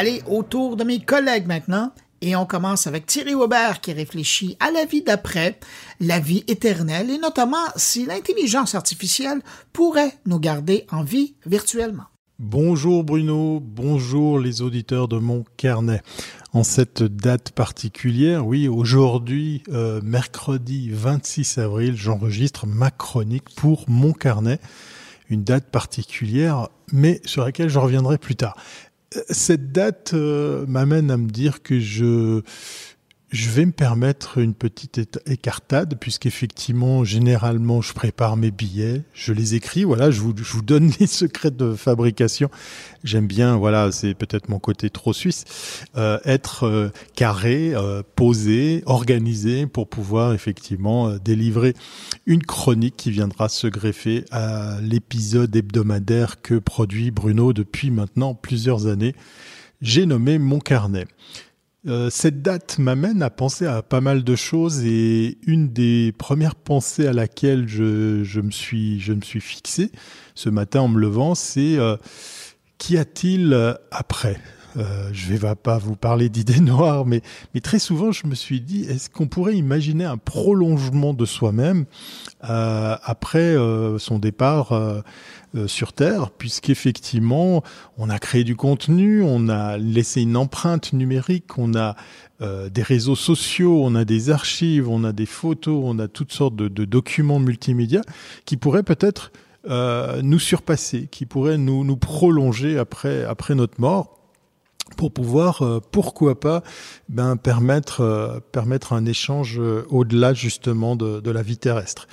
[0.00, 1.90] Allez, autour de mes collègues maintenant.
[2.20, 5.58] Et on commence avec Thierry Weber qui réfléchit à la vie d'après,
[5.98, 9.40] la vie éternelle et notamment si l'intelligence artificielle
[9.72, 12.04] pourrait nous garder en vie virtuellement.
[12.38, 16.00] Bonjour Bruno, bonjour les auditeurs de mon carnet.
[16.52, 24.12] En cette date particulière, oui, aujourd'hui, euh, mercredi 26 avril, j'enregistre ma chronique pour mon
[24.12, 24.60] carnet.
[25.28, 28.56] Une date particulière, mais sur laquelle je reviendrai plus tard
[29.30, 32.42] cette date euh, m'amène à me dire que je
[33.30, 39.54] je vais me permettre une petite écartade puisqu'effectivement, généralement, je prépare mes billets, je les
[39.54, 39.84] écris.
[39.84, 40.32] Voilà, je vous,
[40.62, 42.50] donne les secrets de fabrication.
[43.04, 45.44] J'aime bien, voilà, c'est peut-être mon côté trop suisse,
[45.96, 51.74] euh, être euh, carré, euh, posé, organisé pour pouvoir effectivement délivrer
[52.24, 58.86] une chronique qui viendra se greffer à l'épisode hebdomadaire que produit Bruno depuis maintenant plusieurs
[58.86, 59.14] années.
[59.80, 61.06] J'ai nommé mon carnet.
[61.86, 66.56] Euh, cette date m'amène à penser à pas mal de choses et une des premières
[66.56, 69.92] pensées à laquelle je, je me suis je me suis fixé
[70.34, 71.96] ce matin en me levant, c'est euh,
[72.78, 74.40] qu'y a-t-il après?
[74.76, 77.22] Euh, je vais pas vous parler d'idées noires, mais,
[77.54, 81.86] mais très souvent je me suis dit, est-ce qu'on pourrait imaginer un prolongement de soi-même
[82.44, 84.72] euh, après euh, son départ
[85.66, 87.62] sur Terre, puisqu'effectivement
[87.96, 91.96] on a créé du contenu, on a laissé une empreinte numérique, on a
[92.40, 96.54] des réseaux sociaux, on a des archives, on a des photos, on a toutes sortes
[96.54, 98.02] de, documents multimédia
[98.44, 99.32] qui pourraient peut-être
[99.66, 104.17] nous surpasser, qui pourraient nous, prolonger après notre mort
[104.96, 106.62] pour pouvoir, euh, pourquoi pas,
[107.08, 112.08] ben, permettre, euh, permettre un échange euh, au-delà justement de, de, la vie terrestre.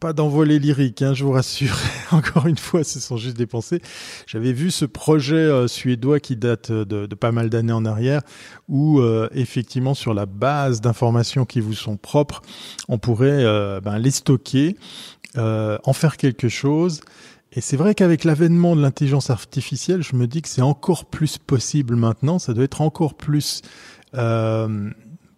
[0.00, 1.76] Pas d'envolée lyrique, hein, je vous rassure.
[2.10, 3.80] Encore une fois, ce sont juste des pensées.
[4.26, 8.20] J'avais vu ce projet suédois qui date de, pas mal d'années en arrière,
[8.68, 9.00] où
[9.32, 12.42] effectivement, sur la base d'informations qui vous sont propres,
[12.88, 13.44] on pourrait
[13.80, 14.76] ben, les stocker,
[15.38, 17.00] en faire quelque chose
[17.56, 21.38] et c'est vrai qu'avec l'avènement de l'intelligence artificielle, je me dis que c'est encore plus
[21.38, 22.38] possible maintenant.
[22.38, 23.62] Ça doit être encore plus
[24.14, 24.90] euh,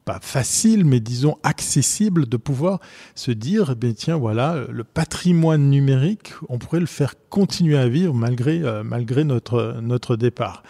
[0.07, 2.81] pas facile, mais disons accessible de pouvoir
[3.15, 7.89] se dire, eh bien tiens, voilà, le patrimoine numérique, on pourrait le faire continuer à
[7.89, 10.63] vivre malgré euh, malgré notre notre départ.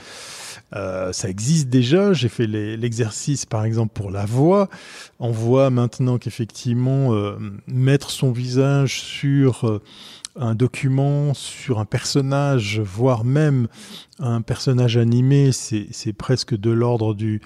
[0.75, 2.12] Euh, ça existe déjà.
[2.12, 4.69] J'ai fait l'exercice, par exemple, pour la voix.
[5.19, 9.82] On voit maintenant qu'effectivement, euh, mettre son visage sur euh,
[10.38, 13.69] un document sur un personnage, voire même
[14.19, 17.41] un personnage animé, c'est presque de l'ordre du,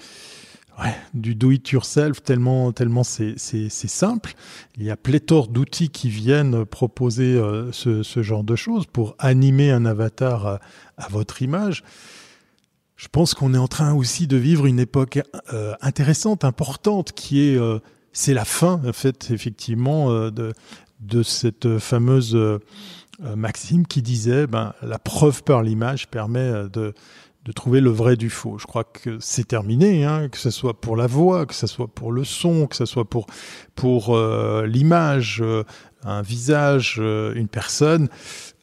[1.13, 3.37] do it yourself tellement tellement c'est
[3.69, 4.33] simple.
[4.77, 9.85] Il y a pléthore d'outils qui viennent proposer ce, genre de choses pour animer un
[9.85, 10.59] avatar
[10.97, 11.85] à votre image.
[13.01, 15.21] Je pense qu'on est en train aussi de vivre une époque
[15.53, 17.79] euh, intéressante, importante, qui est euh,
[18.13, 20.53] c'est la fin en fait effectivement euh, de
[20.99, 22.59] de cette fameuse euh,
[23.35, 26.93] maxime qui disait ben, la preuve par l'image permet euh, de,
[27.43, 28.59] de trouver le vrai du faux.
[28.59, 31.87] Je crois que c'est terminé, hein, que ce soit pour la voix, que ce soit
[31.87, 33.25] pour le son, que ce soit pour,
[33.73, 34.15] pour
[34.63, 35.43] l'image,
[36.03, 38.09] un visage, une personne.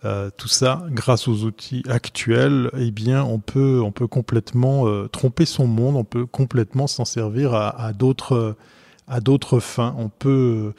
[0.04, 5.44] Euh, tout ça, grâce aux outils actuels, eh bien, on peut, on peut complètement tromper
[5.44, 8.56] son monde, on peut complètement s'en servir à, d'autres,
[9.60, 9.94] fins.
[9.98, 10.72] On peut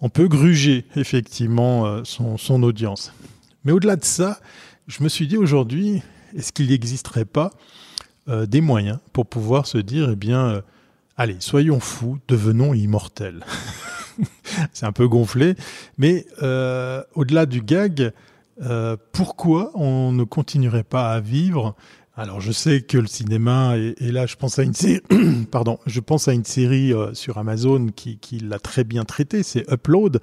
[0.00, 3.12] on peut gruger effectivement euh, son, son audience.
[3.64, 4.38] Mais au-delà de ça,
[4.86, 6.02] je me suis dit aujourd'hui,
[6.36, 7.50] est-ce qu'il n'existerait pas
[8.28, 10.60] euh, des moyens pour pouvoir se dire, eh bien, euh,
[11.16, 13.44] allez, soyons fous, devenons immortels.
[14.72, 15.54] C'est un peu gonflé,
[15.96, 18.12] mais euh, au-delà du gag,
[18.62, 21.74] euh, pourquoi on ne continuerait pas à vivre?
[22.16, 25.00] Alors je sais que le cinéma et, et là je pense à une série,
[25.52, 29.44] pardon, je pense à une série euh, sur Amazon qui, qui l'a très bien traité,
[29.44, 30.20] c'est Upload.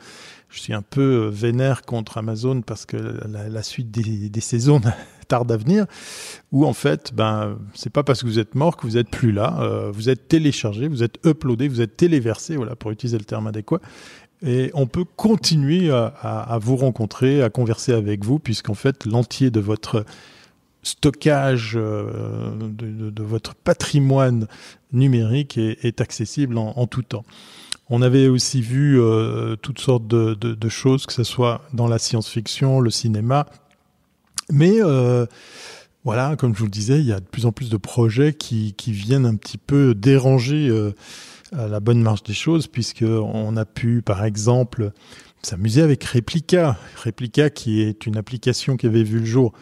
[0.50, 4.42] Je suis un peu euh, vénère contre Amazon parce que la, la suite des, des
[4.42, 4.82] saisons
[5.26, 5.86] tarde à venir.
[6.52, 9.32] Où en fait, ben c'est pas parce que vous êtes mort que vous êtes plus
[9.32, 9.58] là.
[9.62, 13.48] Euh, vous êtes téléchargé, vous êtes uploadé, vous êtes téléversé, voilà pour utiliser le terme
[13.48, 13.80] adéquat.
[14.42, 19.60] Et on peut continuer à, vous rencontrer, à converser avec vous, puisqu'en fait l'entier de
[19.60, 20.06] votre
[20.84, 24.48] stockage euh, de, votre patrimoine
[24.94, 27.26] numérique est, accessible en, tout temps.
[27.90, 32.80] On avait aussi vu euh, toutes sortes de, choses, que ce soit dans la science-fiction,
[32.80, 33.48] le cinéma,
[34.52, 35.26] mais euh,
[36.04, 38.34] voilà, comme je vous le disais, il y a de plus en plus de projets
[38.34, 40.70] qui, qui viennent un petit peu déranger
[41.52, 44.92] la bonne marche des choses, puisque on a pu, par exemple,
[45.42, 46.78] s'amuser avec Replica.
[47.04, 49.54] Replica, qui est une application qui avait vu le jour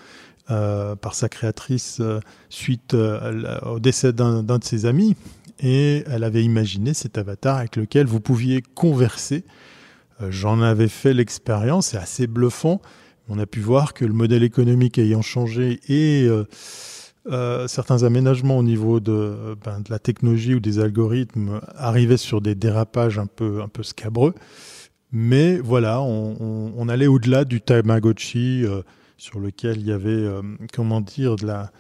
[0.47, 2.01] par sa créatrice
[2.49, 5.15] suite au décès d'un de ses amis.
[5.59, 9.45] Et elle avait imaginé cet avatar avec lequel vous pouviez converser.
[10.29, 12.81] J'en avais fait l'expérience, c'est assez bluffant.
[13.29, 16.27] On a pu voir que le modèle économique ayant changé et
[17.31, 22.41] euh, certains aménagements au niveau de, ben, de, la technologie ou des algorithmes arrivaient sur
[22.41, 24.33] des dérapages un peu, un peu scabreux.
[25.11, 28.81] Mais voilà, on, on, allait au-delà du Tamagotchi euh,
[29.17, 30.41] sur lequel il y avait, euh,
[30.73, 31.71] comment dire, de la,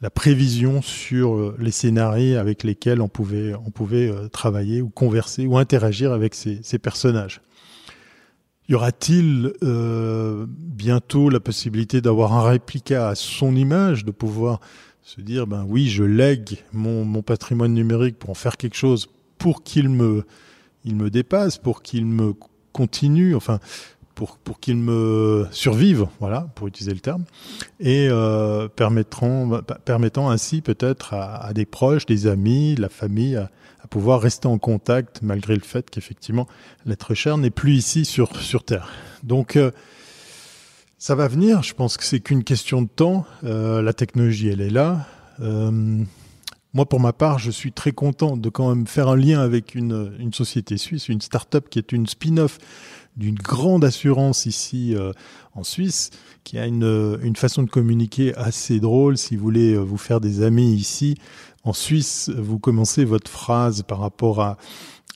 [0.00, 5.56] la prévision sur les scénarios avec lesquels on pouvait, on pouvait travailler ou converser ou
[5.58, 7.42] interagir avec ces, ces personnages.
[8.70, 14.60] Y aura-t-il euh, bientôt la possibilité d'avoir un réplica à son image, de pouvoir
[15.02, 19.08] se dire, ben oui, je lègue mon, mon patrimoine numérique pour en faire quelque chose,
[19.38, 20.24] pour qu'il me,
[20.84, 22.32] il me dépasse, pour qu'il me
[22.72, 23.58] continue, enfin,
[24.14, 27.24] pour, pour qu'il me survive, voilà, pour utiliser le terme,
[27.80, 33.40] et euh, permettant ainsi peut-être à, des proches, des amis, la famille,
[33.90, 36.46] pouvoir rester en contact malgré le fait qu'effectivement
[36.86, 38.88] l'être cher n'est plus ici sur, sur Terre.
[39.22, 39.72] Donc euh,
[40.96, 43.26] ça va venir, je pense que c'est qu'une question de temps.
[43.44, 45.06] Euh, la technologie, elle est là.
[45.40, 46.02] Euh,
[46.72, 49.74] moi, pour ma part, je suis très content de quand même faire un lien avec
[49.74, 52.58] une, une société suisse, une start-up qui est une spin-off
[53.16, 55.12] d'une grande assurance ici euh,
[55.54, 56.10] en Suisse,
[56.44, 59.18] qui a une, une façon de communiquer assez drôle.
[59.18, 61.16] Si vous voulez vous faire des amis ici,
[61.64, 64.56] en Suisse, vous commencez votre phrase par rapport à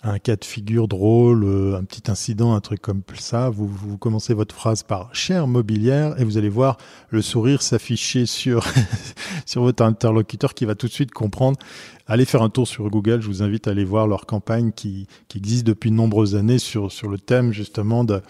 [0.05, 3.49] un cas de figure drôle, euh, un petit incident, un truc comme ça.
[3.49, 6.77] Vous, vous commencez votre phrase par chère mobilière et vous allez voir
[7.09, 8.67] le sourire s'afficher sur,
[9.47, 11.59] sur votre interlocuteur qui va tout de suite comprendre.
[12.07, 13.23] Allez faire un tour sur Google.
[13.23, 16.59] Je vous invite à aller voir leur campagne qui, qui existe depuis de nombreuses années
[16.59, 18.21] sur, sur le thème justement de,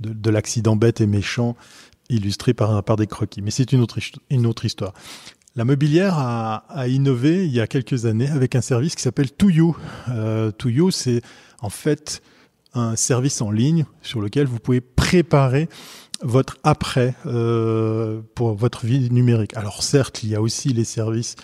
[0.00, 1.54] de, de l'accident bête et méchant
[2.08, 3.42] illustré par, par des croquis.
[3.42, 3.98] Mais c'est une autre,
[4.30, 4.94] une autre histoire.
[5.56, 9.76] La mobilière a, innové il y a quelques années avec un service qui s'appelle Touyo.
[10.08, 11.22] Euh, Touyo, c'est
[11.60, 12.22] en fait
[12.72, 15.68] un service en ligne sur lequel vous pouvez préparer
[16.22, 19.56] votre après euh, pour votre vie numérique.
[19.56, 21.34] Alors certes, il y a aussi les services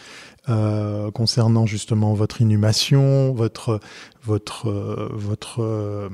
[0.49, 3.81] euh, concernant justement votre inhumation, votre
[4.67, 6.09] euh,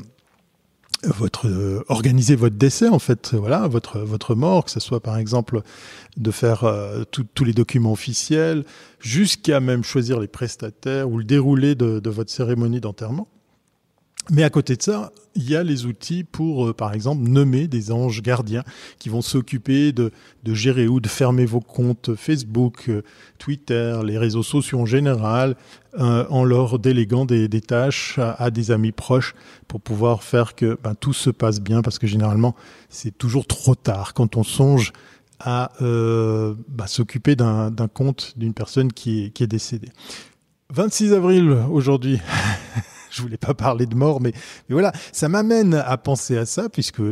[1.05, 5.17] votre euh, organiser votre décès en fait voilà votre votre mort que ce soit par
[5.17, 5.63] exemple
[6.17, 8.65] de faire euh, tous les documents officiels
[9.01, 13.29] jusqu'à même choisir les prestataires ou le déroulé de, de votre cérémonie d'enterrement
[14.31, 17.67] mais à côté de ça, il y a les outils pour, euh, par exemple, nommer
[17.67, 18.63] des anges gardiens
[18.99, 20.13] qui vont s'occuper de,
[20.47, 23.03] gérer ou de fermer vos comptes Facebook, euh,
[23.39, 25.57] Twitter, les réseaux sociaux en général,
[25.99, 29.35] euh, en leur déléguant des, tâches à, des amis proches
[29.67, 32.55] pour pouvoir faire que ben, tout se passe bien, parce que généralement,
[32.89, 34.93] c'est toujours trop tard quand on songe
[35.41, 39.89] à bah, s'occuper d'un compte d'une personne qui est, qui est décédée.
[40.71, 42.21] 26 avril aujourd'hui.
[43.13, 44.33] je voulais pas parler de mort, mais,
[44.69, 47.03] voilà, ça m'amène à penser à ça, puisque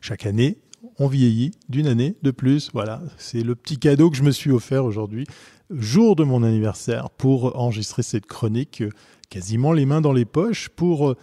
[0.00, 0.58] chaque année,
[0.98, 2.70] on vieillit d'une année de plus.
[2.72, 5.26] Voilà, c'est le petit cadeau que je me suis offert aujourd'hui,
[5.70, 8.84] jour de mon anniversaire, pour enregistrer cette chronique,
[9.30, 11.16] quasiment les mains dans les poches, pour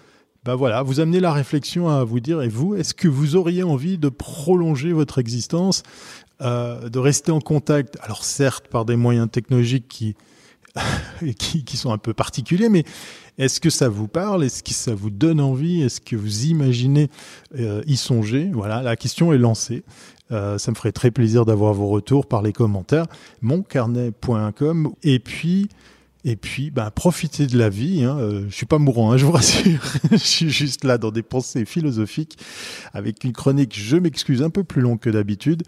[0.44, 3.64] ben voilà, vous amener la réflexion à vous dire, et vous, est-ce que vous auriez
[3.64, 5.84] envie de prolonger votre existence,
[6.42, 10.16] euh, de rester en contact, alors certes par des moyens technologiques qui,
[11.38, 12.84] qui, sont un peu particuliers, mais
[13.38, 14.44] est-ce que ça vous parle?
[14.44, 15.82] Est-ce que ça vous donne envie?
[15.82, 17.10] Est-ce que vous imaginez
[17.60, 18.50] euh, y songer?
[18.54, 19.84] Voilà, la question est lancée.
[20.32, 23.06] Euh, ça me ferait très plaisir d'avoir vos retours par les commentaires.
[23.42, 25.70] Moncarnet.com et puis
[26.26, 28.06] et puis, ben, profitez de la vie.
[28.06, 28.18] Hein.
[28.18, 29.82] Euh, je suis pas mourant, hein, je vous rassure.
[30.12, 32.38] je suis juste là dans des pensées philosophiques,
[32.94, 35.64] avec une chronique, je m'excuse, un peu plus longue que d'habitude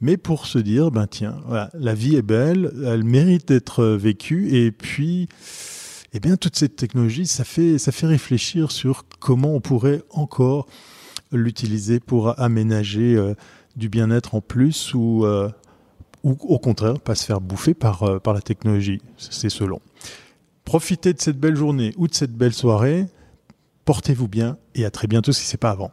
[0.00, 1.40] mais pour se dire, ben tiens,
[1.74, 5.28] la vie est belle, elle mérite d'être vécue, et puis,
[6.12, 10.66] eh bien, toute cette technologie, ça fait, réfléchir sur comment on pourrait encore
[11.32, 13.34] l'utiliser pour aménager euh,
[13.76, 15.50] du bien-être en plus ou, euh,
[16.22, 19.00] ou au contraire, pas se faire bouffer par, euh, par la technologie.
[19.18, 19.80] C'est selon.
[20.64, 23.06] Profitez de cette belle journée ou de cette belle soirée.
[23.84, 25.90] Portez-vous bien et à très bientôt si c'est pas avant.